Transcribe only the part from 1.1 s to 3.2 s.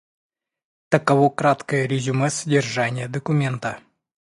краткое резюме содержания